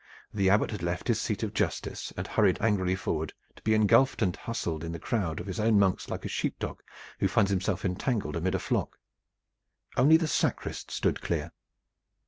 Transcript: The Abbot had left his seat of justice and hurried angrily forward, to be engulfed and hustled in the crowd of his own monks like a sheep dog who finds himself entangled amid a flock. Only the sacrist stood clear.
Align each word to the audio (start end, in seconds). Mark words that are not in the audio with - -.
The 0.33 0.49
Abbot 0.49 0.71
had 0.71 0.81
left 0.81 1.09
his 1.09 1.21
seat 1.21 1.43
of 1.43 1.53
justice 1.53 2.11
and 2.17 2.25
hurried 2.25 2.59
angrily 2.59 2.95
forward, 2.95 3.33
to 3.55 3.61
be 3.61 3.75
engulfed 3.75 4.23
and 4.23 4.35
hustled 4.35 4.83
in 4.83 4.93
the 4.93 4.99
crowd 4.99 5.39
of 5.39 5.45
his 5.45 5.59
own 5.59 5.77
monks 5.77 6.09
like 6.09 6.25
a 6.25 6.27
sheep 6.27 6.57
dog 6.57 6.81
who 7.19 7.27
finds 7.27 7.51
himself 7.51 7.85
entangled 7.85 8.35
amid 8.35 8.55
a 8.55 8.59
flock. 8.59 8.97
Only 9.95 10.17
the 10.17 10.25
sacrist 10.27 10.89
stood 10.89 11.21
clear. 11.21 11.51